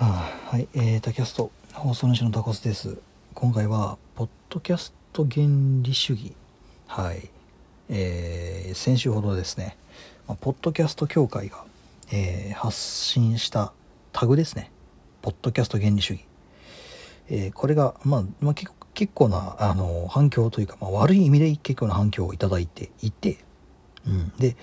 [0.00, 2.98] は、い、えー、タキャスト放送主のタコスです。
[3.34, 5.46] 今回はポッドキャスト原
[5.82, 6.36] 理主義。
[6.86, 7.28] はい。
[7.88, 9.76] えー、先週ほどですね、
[10.28, 11.64] ま、ポッドキャスト協会が、
[12.12, 13.72] えー、発信した
[14.12, 14.70] タグですね。
[15.20, 16.24] ポッドキャスト原理主義、
[17.28, 23.38] えー、これが、まあ、まあ、結構結構なあの反響というか、まあ、悪い意味で結構な反響をいただいていて、
[24.06, 24.56] うん、で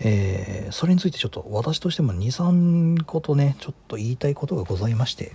[0.00, 5.32] えー、それについてちょっと私としても23個とねちょっと言いたいことがございまして。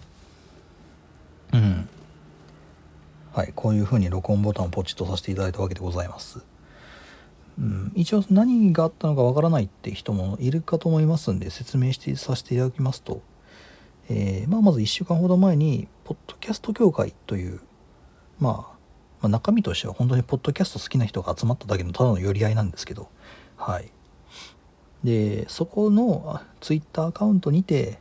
[1.54, 1.90] うん。
[3.34, 6.44] はいこういうふうに録音ボタンをポチッとさせていただいたわけでございます、
[7.58, 13.22] うん、一応何があったのかわからないって人もいるかと思いますんで説明してさせていただきますと、
[14.10, 17.62] えー、まあ、まず1週間ほど前にポッドキャスト協会という、
[18.38, 18.68] まあ、ま
[19.24, 23.08] あ中身としては本当にポッドキャスト好きな人が集まっただけのただの寄り合いなんですけど。
[23.56, 23.92] はい。
[25.04, 28.00] でそこのツイッターアカウントにて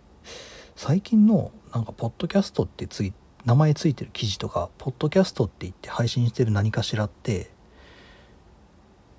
[0.77, 3.13] 最近のなんかポッドキャストってつい
[3.45, 7.51] 名前ついてる記事とかポッドキャストって言って配信してる何かしらって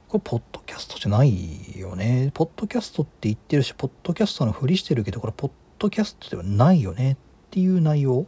[0.08, 2.32] これポッドキャストじゃないよね。
[2.34, 7.14] ポッドキャストって言ってるしポッドキャストのふりしてるけどこれポッドキャストではないよね。
[7.14, 7.18] っ
[7.50, 8.28] ていう内容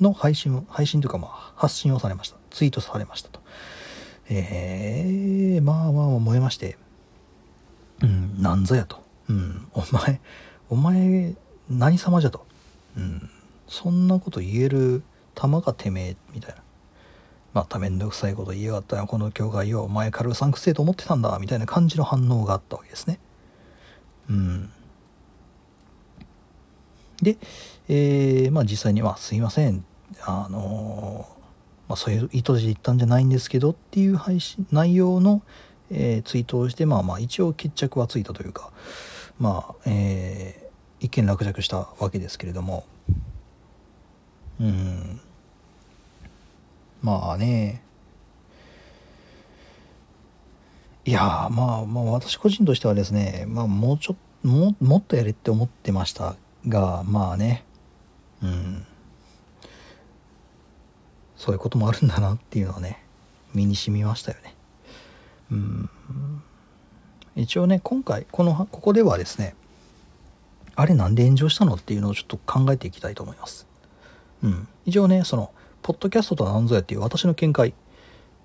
[0.00, 2.36] の配信配信というかまあ発信をされました。
[2.50, 3.40] ツイートされましたと。
[4.28, 6.78] えー、まあまあ燃えまして。
[8.04, 9.02] うん、なんぞやと。
[9.28, 10.20] うん、お前、
[10.68, 11.34] お前、
[11.68, 12.46] 何様じゃと。
[12.96, 13.30] うん、
[13.66, 15.02] そんなこと言える
[15.34, 16.62] 玉がてめえ、みたいな。
[17.54, 19.84] まためんどくさいこと言いやがったよ、この教会よ。
[19.84, 23.20] お前カルサンクせえと思ってたんだ、みたいな感じの反応があったわけですね。
[24.28, 24.70] うん。
[27.22, 27.38] で、
[27.88, 29.84] えー、まあ実際に、まあすいません、
[30.22, 35.42] あのー、まあそういう意図で言ったんじゃないんですけどっていう配信、内容の、
[35.94, 38.70] えー、ツイートをして、まあまあ一応決着はついたというか、
[39.38, 42.84] まあ、えー、一件落着したわけですけれども、
[44.60, 45.20] うん、
[47.02, 47.82] まあね、
[51.04, 56.36] いやまあまあ私個人としてはですね、まあもうちょっと、ももっとやれって思ってました
[56.68, 57.64] が、まあね、
[58.42, 58.86] うん、
[61.36, 63.02] そういうこともあるんだなっていうのはね、
[63.54, 64.54] 身に染みましたよね。
[67.36, 69.54] 一応ね今回このここではですね
[70.76, 73.66] あれなんで炎上したのっていうのをちょっと考えていきたいと思います。
[74.42, 75.50] うん、一応ねその
[75.82, 77.74] ポッドキャストとは何ぞやっていう私の見解、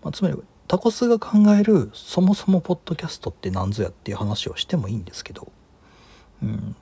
[0.03, 0.35] まあ、つまり
[0.67, 5.51] タコスが考えるそもそもポッドキャストって何ぞやっていう話をしてもいいんですけど、
[6.43, 6.75] うん。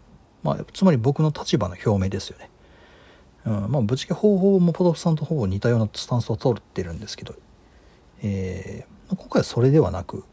[0.44, 2.50] まあ、つまり僕の立場の表明ですよね。
[3.46, 7.36] うん、まあぶっちゃけ方法もポトフさんとほぼ似たようなスタンスを取ってるんですけど、
[8.22, 10.24] えー、まあ今回はそれではなく、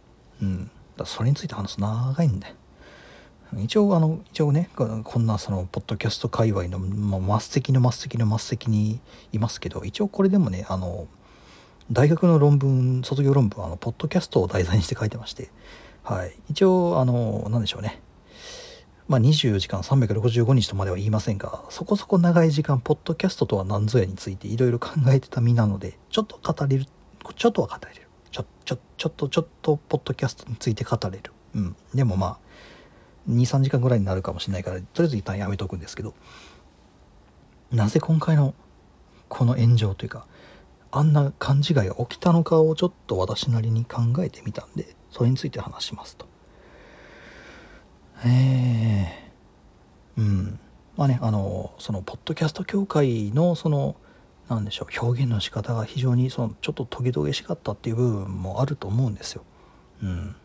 [0.42, 2.54] うん、だそれについて話す長いんで。
[3.56, 4.84] 一応あの一応ねこ
[5.18, 8.98] んなそのポッドキャスト界隈の、まあ、末席の末席の末席に
[9.32, 11.06] いますけど一応これでもねあの
[11.92, 15.50] 大学の論文卒業論文あのポッドキャストを題材にして書いてまして。
[16.02, 16.34] はい。
[16.50, 18.00] 一応あの何でしょうね。
[19.08, 26.86] まあ、24時間365日とまでは言いませんがそこそこ長い時間ポッドキャストとは何ぞやについていろいろ考えてた身なのでちょっと語れる
[27.36, 28.03] ちょっとは語れる。
[28.34, 31.32] ちょちょちょっとちょっとポッドキャストについて語れる。
[31.54, 31.76] うん。
[31.94, 32.38] でもまあ
[33.30, 36.14] 23時間ぐらいになるかもしれないからとりあえず一旦やめとくんですけど。
[37.70, 38.54] なぜ今回の
[39.28, 40.26] この炎上というか
[40.90, 46.26] あんな勘違いが起きたのかをちょっと私なりに考えてみたんでそれについて話しますと。
[48.24, 49.32] ええ
[50.18, 50.58] うん。
[50.96, 53.94] まあねあのそのポッドキャスト協会のその
[54.48, 59.42] 何でしょう表現の仕方が非常にそのちょっとトゲトゲしかったっていう部分もあると思うんですよ。
[60.02, 60.36] うん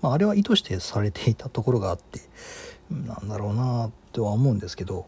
[0.00, 2.20] まあ、あれは意図してされていたところがあって
[2.90, 5.06] なんだろうなとは思うんですけど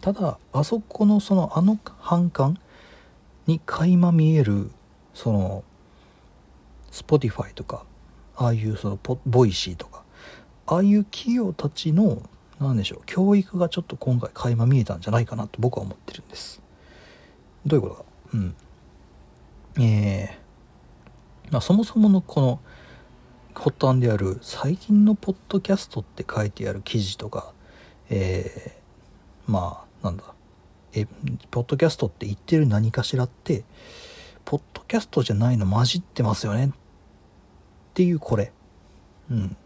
[0.00, 2.58] ただあそこのそのあの反感
[3.46, 4.70] に垣間見える
[5.14, 5.64] その
[6.92, 7.84] Spotify とか
[8.36, 10.02] ああいうそのボイシーとか
[10.66, 12.22] ああいう企業たちの
[12.60, 16.65] 何でしょう教育がちょっと今回垣間見えたんじゃないかなと僕は思ってるんです。
[17.66, 18.04] どういうことか。
[18.34, 18.54] うん。
[19.78, 22.60] えー、まあ、そもそものこの
[23.54, 27.52] 発端である最近のポッドキャストって書いてある記事とか、
[28.08, 30.24] えー、まあ、なんだ、
[30.92, 31.06] え、
[31.50, 33.64] ポッドキャストって言ってる何かしらって、
[34.44, 36.70] ポッドキャストじゃないの混じってますよねっ
[37.94, 38.52] ていうこれ。
[39.30, 39.56] うん。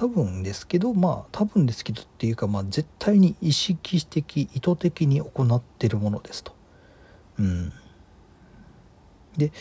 [0.00, 6.54] 多分ですけどまあ多分ですけどっていうかまあ絶対に意識的意図的に行ってるものですと。
[7.38, 7.70] うん、
[9.36, 9.52] で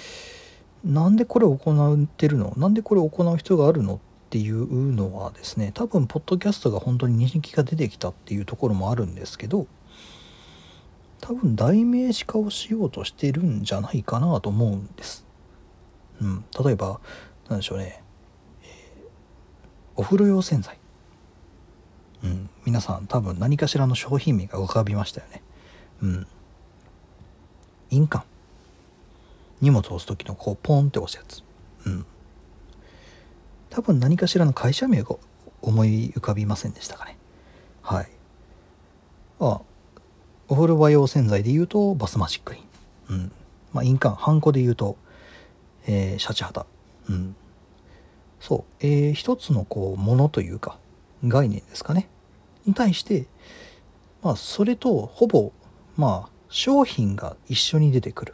[0.86, 2.54] なんでこれを行ってるの？
[2.56, 4.00] なんでこれを行う必要があるのっ
[4.30, 9.68] ていうのはですね多分ポッドキャストが本当に人気が出てきたっていうところもあるんですけど
[11.20, 15.28] 多分代名詞化をしようとしてるんじゃないかなと思うんです。
[16.22, 17.02] うん、例えば
[17.50, 18.02] 何でしょうね、
[20.00, 20.78] お風呂用洗剤。
[22.24, 25.42] うん、皆さん多分何かしらの商品名が浮かびましたよね。
[26.02, 26.28] うん。
[27.90, 28.26] 印鑑。
[29.60, 31.44] 荷物を押す時のこうポンって押すやつ。
[31.86, 32.06] うん。
[33.70, 35.18] 多分何かしらの会社名が
[35.62, 37.18] 思い浮かびませんでしたかね。
[37.82, 38.10] はい。
[39.42, 39.60] あ、
[40.48, 42.64] お風呂場用洗剤で言うとバスマジックリン。
[43.10, 43.32] うん。
[43.74, 44.96] まあ、印鑑、ハンコで言うと、
[45.88, 46.66] えー、シャチハタ。
[47.10, 47.36] うん。
[48.40, 48.64] そう。
[48.80, 50.78] えー、一つのこう、ものというか、
[51.26, 52.10] 概念ですかね。
[52.66, 53.28] に対して、
[54.22, 55.52] まあ、それとほぼ、
[55.98, 58.34] まあ、商品が一緒に出てくる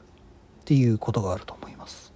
[0.62, 2.13] っていうことがあると思います。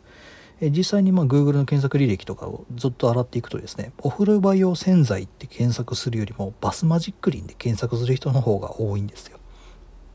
[0.62, 9.40] え実際にまあ Google の検索履歴とかをずっと洗っていくとですね、お風呂場用洗剤って検索するよりもバスマジックリンで検索する人の方が多いんですよ。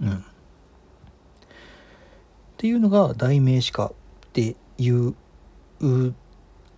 [0.02, 0.10] うん。
[0.12, 0.16] っ
[2.58, 3.92] ていうのが代名詞化っ
[4.32, 5.14] ていう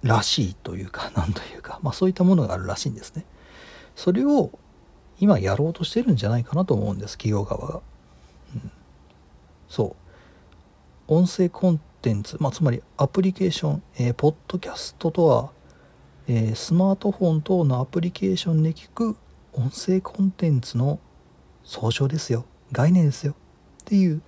[0.07, 3.25] らしいというか、なんというか、 まあそういったものがあるらしいんですね。
[3.95, 4.51] それを
[5.19, 7.81] 今やろうとしてるんじゃないかなと思うんです、企業側が。
[8.55, 8.71] うん、
[9.69, 9.97] そ
[11.09, 11.15] う。
[11.15, 15.51] 音声コンテンツ、まあ、つまりアプリケーション、えー、ポッドキャストとは、
[16.29, 19.17] えー、スマートフォン等のアプリケーションで聞く
[19.53, 20.99] 音声コンテンツの
[21.63, 22.45] 総称ですよ。
[22.73, 23.35] 概念ですよっ
[23.85, 24.21] ていう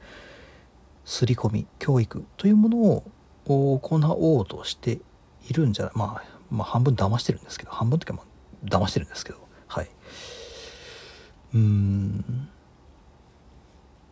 [1.04, 3.02] 刷り込み教育というものを
[3.44, 5.00] 行おうとして
[5.48, 9.88] いるんじゃない、まあ、まあ半分騙してるんですけど半分というかまあ騙してるんですけどはい
[11.54, 12.48] うん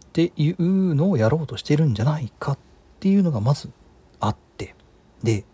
[0.06, 2.58] っていうのをやろうとしてるんじゃないかっ
[3.00, 3.70] ていうのがまず
[4.18, 4.74] あって
[5.22, 5.44] で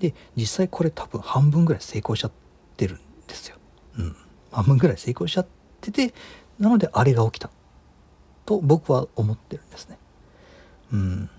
[0.00, 2.32] で実際これ多分半分ぐらい成功しちゃっ
[2.76, 2.98] てるん
[3.28, 3.56] ですよ。
[3.98, 4.16] うん。
[4.50, 5.46] 半分ぐらい成功しちゃっ
[5.80, 6.14] てて
[6.58, 7.50] なのであれが起きた
[8.46, 9.98] と僕は思ってるんですね。
[10.92, 11.30] うん。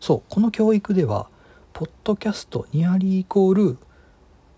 [0.00, 1.28] そう、この教育では、
[1.72, 3.78] ポッドキャストニアリーイコール、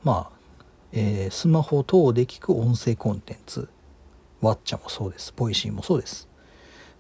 [0.02, 3.68] まあ、えー、スマホ等で聞く音声コンテンツ。
[4.40, 5.32] ワッチャもそうです。
[5.36, 6.28] ボイシーもそうです。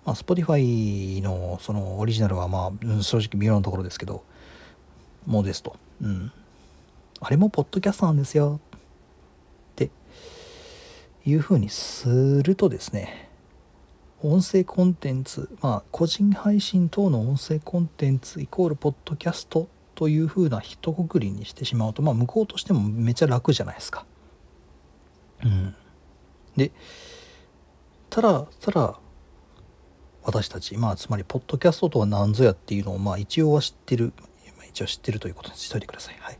[0.04, 4.22] まあ、Spotify のそのオリジナルはまあ、正直微妙なところですけど、
[5.26, 5.76] モデスト。
[6.00, 6.32] うん。
[7.20, 8.60] あれもポッドキャストなんですよ。
[9.74, 9.90] て
[11.26, 12.08] いうふうにす
[12.42, 13.30] るとですね
[14.22, 24.06] 音声コンテンツまあ個人配信等の音声コンテンツイコールポッドキャストというふうな一括りにしてしまうとまあ向こうとしてもめっちゃ楽じゃないですか。
[25.44, 25.74] うん。
[26.56, 26.72] で
[28.10, 28.98] ただただ
[30.22, 34.12] 私たちまあつまりポッドキャストとは何ぞやっていうのをまあ一応は知ってる
[34.68, 36.16] 一応知ってるということにしといてください。
[36.20, 36.38] はい。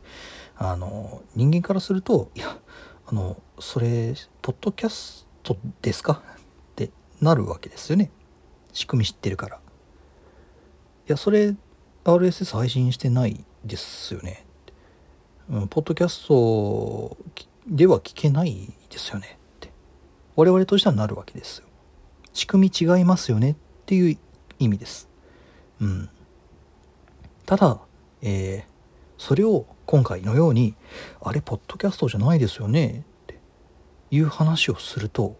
[0.57, 2.59] あの人間からするといや
[3.07, 6.23] あのそれポッドキャストですか？
[6.73, 6.91] って
[7.21, 8.11] なるわけですよね。
[8.73, 9.57] 仕組み知ってるから。
[9.57, 9.61] い
[11.07, 11.55] やそれ
[12.05, 14.45] RSS 配信してないですよね、
[15.51, 17.17] うん、ポッドキャスト
[17.67, 19.39] では聞けないですよね。
[19.57, 19.73] って。
[20.37, 21.67] 我々としてはなるわけですよ。
[22.35, 23.55] 仕組み違いますよねっ
[23.87, 24.19] ていう
[24.59, 25.09] 意味です。
[25.81, 26.11] うん。
[27.47, 27.81] ただ
[28.27, 28.71] えー、
[29.19, 30.75] それを今回のように
[31.21, 33.05] あれポッドキャストじゃないですよね。
[33.25, 33.39] って
[34.11, 35.37] いう話をすると、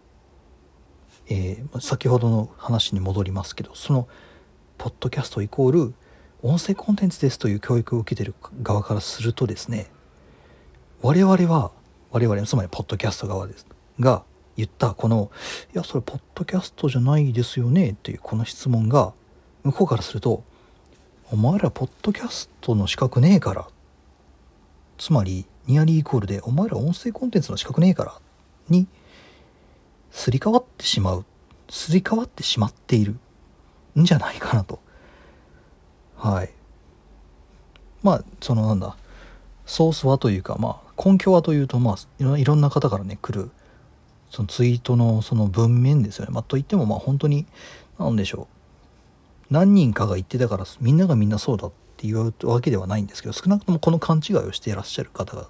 [1.27, 4.07] えー、先ほどの話に戻りますけどその
[4.77, 5.95] ポッドキャストイコール
[6.41, 9.87] 音声コンテンツですという教育を受けてる側からするとですね
[11.01, 11.71] 我々は
[12.11, 13.65] 我々つまりポッドキャスト側です
[13.99, 14.23] が
[14.57, 15.31] 言ったこの
[15.73, 19.13] 「いやそれポッドキャストじゃないですよね」っていうこの質問が
[19.63, 20.43] 向こうからすると
[21.31, 23.67] 「お前らポッドキャストの資格ねえから」
[24.97, 28.19] つまりニアリーイコールでお前ら音声コンテンツの資格ねえから。
[28.69, 28.87] に
[30.11, 31.25] すり替わってしまう。
[31.69, 33.17] すり替わってしまっている。
[33.99, 34.79] んじゃないかなと。
[36.17, 36.49] はい。
[38.03, 38.95] まあそのなんだ
[39.65, 43.49] ソースはというかまあ根拠はというとまあいろんな方からね来る
[44.29, 46.31] そのツイートのその文面ですよね。
[46.31, 47.45] まあといってもまあ本当に
[47.97, 49.53] 何でしょう。
[49.53, 55.47] 何人かが言ってたからみんながみんなそうだっていうわけではないんですけど少なくともこの勘違いをしていらっしゃる方が、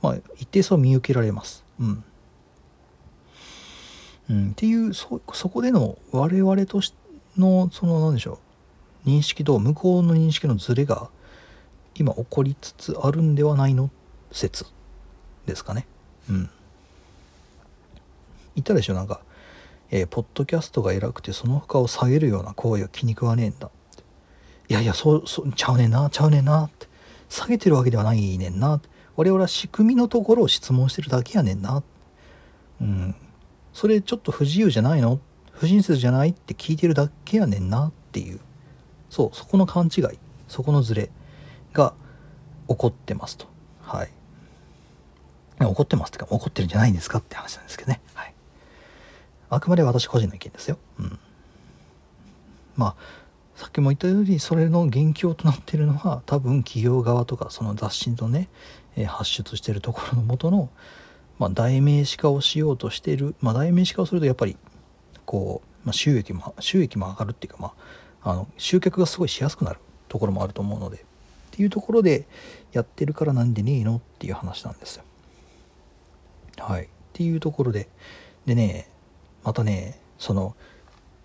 [0.00, 1.64] まあ、一定数見受けられます。
[1.80, 2.04] うん。
[4.30, 6.94] うん、っていうそこでの我々とし
[7.36, 8.38] のその何でしょう。
[9.06, 11.08] 認識と向こうの認識のズレが
[11.94, 13.90] 今起こりつつあるんではないの
[14.32, 14.66] 説
[15.46, 15.86] ですかね。
[16.28, 16.50] うん。
[18.56, 19.20] 言ったでしょなんか、
[19.90, 23.70] えー、ポッドキャストが偉くてその他を下げるような行為は気に食わねえんだ。
[24.68, 26.88] いやいや、そう、そう、ちゃうねんな、ちゃうねんなって。
[27.28, 28.80] 下げてるわけではないねんな。
[29.14, 31.82] 我々は仕組みのところを質問してるだけやねんな
[32.82, 33.14] うん
[33.72, 35.20] それちょっと不自由じゃないの？
[35.52, 36.30] 不親切じゃない？
[36.30, 38.40] って聞いてるだけやねんなっていう
[39.10, 41.10] そうそこの勘違いそこのズレ
[41.72, 41.94] が
[42.68, 43.46] 起こってますと。
[43.82, 44.10] はい。
[45.60, 48.00] 怒ってますってか怒ってるんじゃないんですかって話なんですけどね。
[48.14, 48.34] はい。
[49.48, 50.78] あくまで私個人の意見ですよ。
[50.98, 51.18] うん。
[52.76, 52.96] まあ
[53.56, 58.48] さっきも言ったようにそれの元凶となっているのは多分企業側とかその雑誌のね、
[58.96, 60.68] えー、発出してるところのもとの、
[61.38, 64.58] まあ、代名詞化をしようとしている、まあ、代名詞化をするとやっぱり
[65.24, 67.72] こう、まあ、収益も収益も上がるっていうか、まあ、
[68.26, 69.78] あの集客がすごいしやすくなる
[70.08, 71.00] ところもあると思うのでっ
[71.52, 72.26] ていうところで
[72.72, 75.04] やってるからなんでねえのっていう話なんですよ。
[76.58, 76.84] はい。
[76.84, 77.88] っていうところで
[78.44, 78.88] でね
[79.44, 80.56] またねその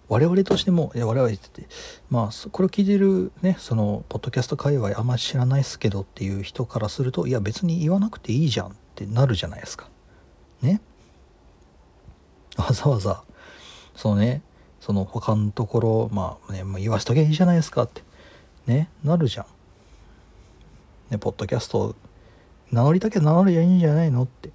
[0.10, 1.68] 我々としてもいや我々って
[2.10, 9.88] まあこれを聞いてるねそのポッドキャスト界隈あんまり知らないっすけどっていう人からするといや別に言わなくていいじゃんってなるじゃないですか
[10.62, 10.82] ね
[12.58, 13.24] わざわざ
[13.96, 14.44] そのね
[14.82, 18.04] その他のところまあねもう言わしとけばいいじゃないですかって。
[18.68, 19.46] ねなるじゃん。
[21.12, 21.96] ねポッドキャスト
[22.72, 24.50] 名乗りたけ名乗りゃいいんじゃないのって。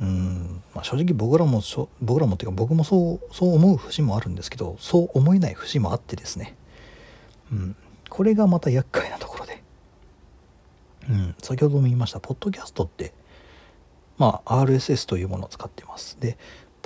[0.00, 1.62] うんまあ、正直僕らも
[2.02, 6.54] 僕らもっていうか僕もそうそう思う節もあるんですけどそう思えない節もあってですね、
[7.50, 7.76] うん、
[8.10, 9.62] これがまた厄介なところで、
[11.08, 13.14] うん、先ほども言いましたポッドキャストって
[14.18, 16.18] まあ RSS というものを使ってます。
[16.20, 16.36] で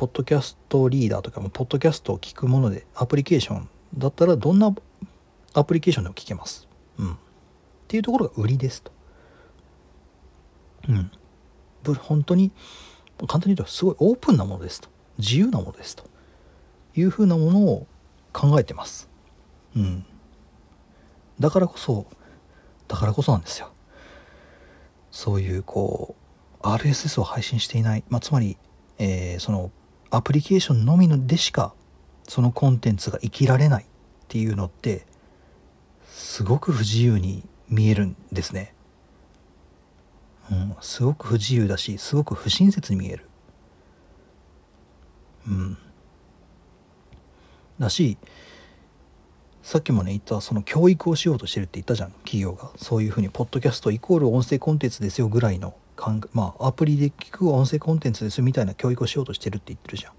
[0.01, 4.75] ポッドキャストリーダーとかもポッドキャストを聞くものでアプリケーションだったらどんな
[5.53, 6.67] アプリケーションでも聞けます、
[6.97, 7.17] うん、っ
[7.87, 8.93] ていうところが売りですと。
[10.89, 11.11] うん。
[11.99, 12.51] 本当に
[13.19, 14.89] 簡単に言うとすごいオープンなものですと。
[15.19, 16.05] 自由なものですと
[16.97, 17.87] いうふうなものを
[18.33, 19.11] 考えてます。
[19.77, 20.07] うん。
[21.39, 22.07] だからこそ
[22.89, 23.71] だからこそなんですよ。
[25.11, 26.17] そういうこ
[26.63, 28.57] う RSS を配信していない、まあ、つまり、
[28.97, 29.71] えー、その
[30.11, 31.73] アプリケーションのみのでしか
[32.27, 33.87] そのコンテンツが生きられないっ
[34.29, 35.07] ていうのって
[36.07, 38.75] すごく不自由に見えるんですね。
[40.51, 43.27] うん、すごく不自由だしすごく不親切に見える。
[45.47, 45.79] うん。
[47.79, 48.19] だし
[49.63, 52.71] さっきもね言ったその教育をしようとしてるって言ったじゃん企業が。
[52.77, 55.75] そういうふうにポッドキャストイコール音声コンテンツですよぐらいの
[56.33, 60.13] まあアプリで聞く音声コンテンツですみたいな教育をしようとしてるって言ってるじゃん。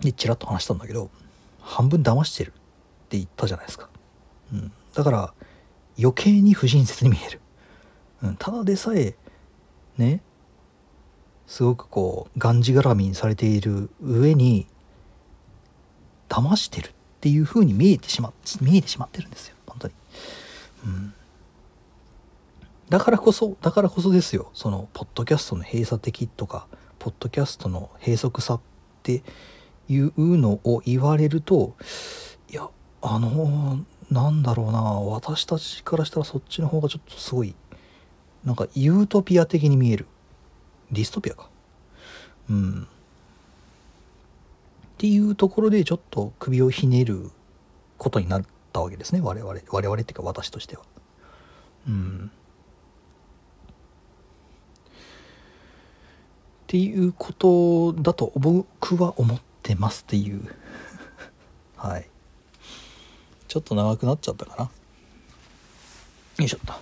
[0.00, 1.10] でチラッと話したんだけど
[1.60, 2.52] 半分騙してるっ
[3.08, 3.88] て言ったじゃないですか、
[4.52, 5.34] うん、だから
[5.98, 7.40] 余計に不親切に見える。
[8.22, 9.14] うん、ただでさえ
[9.96, 10.20] ね
[11.46, 14.66] すごくこうがんじがらみにされている上に
[16.28, 19.56] 騙してるっていう風に見えてしま見えてしまってるんですよ。
[19.66, 19.94] 本当に、
[20.86, 21.14] うん、
[22.92, 24.50] だからこそだからこそですよ。
[24.52, 26.66] そのポッドキャストの閉鎖的とか
[26.98, 28.60] ポッドキャストの閉塞さっ
[29.02, 29.22] て
[29.88, 31.74] いうのを言われると
[32.50, 32.68] いや
[33.00, 37.54] あのなんだろうな私たちからしたらそっちの方がちょっとすごい
[38.44, 40.06] なんかユートピア的に見える。
[40.90, 41.48] ディストピアか。
[42.50, 42.82] うん。
[42.82, 42.86] っ
[44.98, 47.30] ていうところでちょっと首をひねる
[47.96, 49.22] ことになったわけですね。
[49.22, 50.82] 我々我々っていうか私としては。
[51.88, 52.30] うん。
[56.72, 60.40] っていうことだと僕は思ってますっていう。
[61.76, 62.08] はい。
[63.46, 64.62] ちょっと長くなっちゃったかな。
[64.64, 64.70] よ
[66.38, 66.72] いしょっと。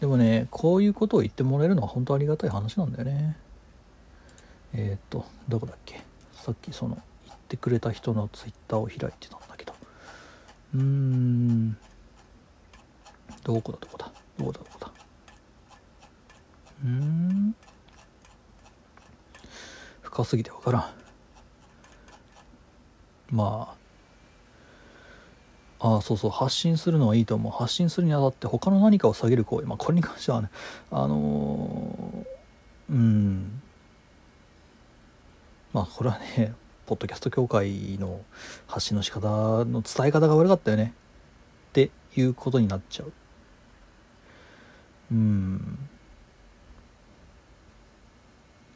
[0.00, 3.38] でもねこういうことを言ってもらえるのは本当ありがたい話なんだよね。
[4.74, 6.02] えっ、ー、とどこだっけ？
[6.34, 9.72] さっきその言ってくれた人のツイッターを開いてたんだけど。
[10.74, 11.78] うーん。
[13.44, 14.12] どこだどこだ？
[14.36, 14.92] どこだどこだ？
[16.84, 17.54] うん。
[20.12, 20.84] 深すぎてわからん。
[23.30, 23.74] ま
[25.80, 27.52] あああそうそう発信するのはいいと思う。
[27.52, 29.66] 発信するにあたって他の何かを下げる行為。
[29.66, 30.50] まあこれに関してはね
[30.90, 33.62] あのー、うん。
[35.72, 36.52] まあこれはね
[36.84, 38.20] ポッドキャスト協会の
[38.66, 40.92] 発信の仕方の伝え方が悪かったよね。
[41.70, 43.12] っていうことになっちゃう。
[45.10, 45.88] うん。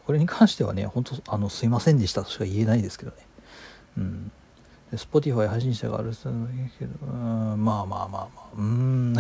[0.07, 3.17] これに関してはね本当あのすいませんでしたとしか言えないですけどね。
[3.99, 4.33] うん。
[4.93, 8.45] で Spotify 配信者がある人もいいけどうんまあまあまあまあ。
[8.57, 9.17] うん。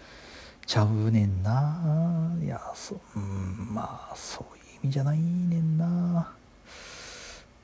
[0.66, 2.32] ちゃうねんな。
[2.42, 3.74] いやそうん。
[3.74, 6.32] まあそういう意味じゃないねんな。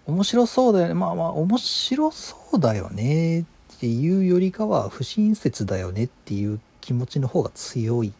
[0.07, 0.95] 面白そうだよね。
[0.95, 3.41] まあまあ面白そうだよね。
[3.41, 3.45] っ
[3.81, 8.13] ていうよりかは不親切だよねっていう気持ちの方が強い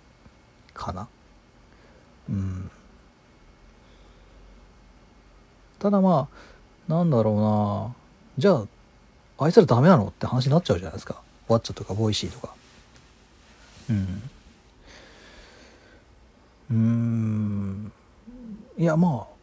[0.73, 1.09] かな。
[2.31, 2.71] うん。
[5.81, 6.29] ただま
[6.89, 7.95] あなんだろうな
[8.39, 8.67] じゃ
[9.39, 12.55] ああいつらダメなのって話になっちゃうじゃないですかワッチャとかボイシーとか
[13.89, 14.23] うん
[16.71, 17.93] うん
[18.79, 19.41] いやまあ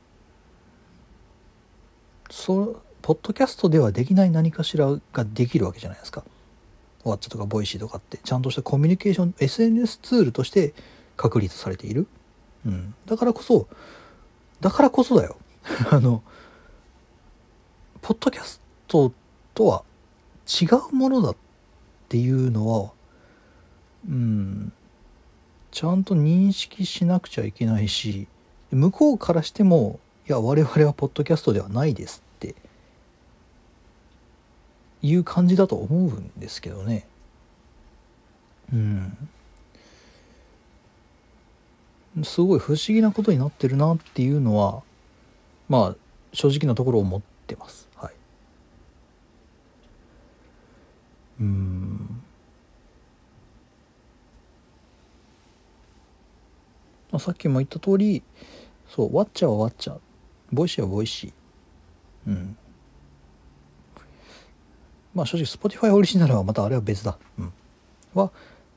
[2.30, 6.26] そポッドキャストではできない何かしらができるわけじゃないですか。
[7.06, 10.74] ワッチャとかボイシーとかってちゃんとしたコミュニケーション SNS ツールとして
[11.16, 12.08] 確立されている。
[12.66, 12.94] うん。
[13.06, 13.68] だからこそ、
[14.60, 15.38] だからこそだよ。
[15.92, 16.24] あの、
[18.02, 19.12] ポッドキャスト
[19.54, 19.84] とは
[20.48, 21.36] 違うものだっ
[22.10, 22.92] ていうのは、
[24.08, 24.72] うん、
[25.72, 28.28] ちゃんと認識しなくちゃいけないし、
[28.72, 32.56] 向こうからしても、いや、我々はポッドキャストではないですって
[35.02, 37.06] いう感じだと思うんですけどね。
[38.74, 39.28] うん。
[42.24, 44.82] すごい不思議なことになってるなっていうのは、
[45.70, 45.96] まあ、
[46.34, 47.90] 正直なところ思ってます。
[47.96, 48.14] はい。
[51.42, 52.24] うん。
[57.12, 58.24] まあ、さっきも言った通り、
[58.90, 59.98] そう、ワッチャーはワッチャ。
[60.52, 61.34] Voicy は Voicy。
[62.28, 62.58] うん。
[65.14, 67.18] まあ正直 Spotify オリジナルはまたあれは別だ。
[67.40, 67.54] うん。
[68.14, 68.32] は、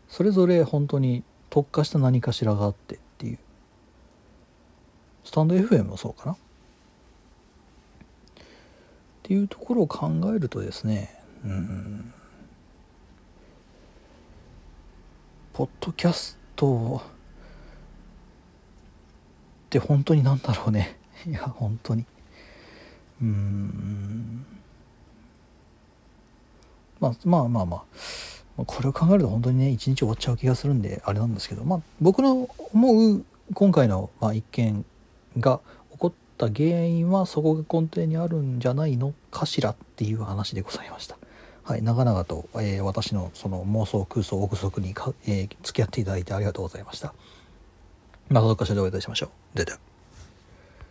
[0.09, 3.39] それぞれ本当に特化した何かしらがあってっていう。
[5.25, 6.37] stand.fm もそうかな。
[9.31, 12.13] ていうところを考えるとですね、うん。
[15.53, 17.01] ポッドキャストっ
[19.71, 20.99] て本当になんだろうね。
[21.29, 22.07] いや本当に
[23.23, 24.45] うん
[26.99, 27.85] まあまあまあま
[28.59, 34.85] あこれを考えると本当にね一日終わっちゃう気がするんであれなんですけどまあ僕の思う今回の、まあ、一件
[35.39, 35.61] が
[35.93, 36.13] 起こっ
[36.47, 41.19] った原因はそこが根底にあるんじゃないのかしらっていう話でございました。
[41.65, 47.15] はい、長々と、えー、私のその妄想空想憶測にか、えー、付き合っていただいてありがとうございました。
[48.31, 49.57] またどっかしらでお会いいたしましょう。
[49.57, 49.79] ではでは。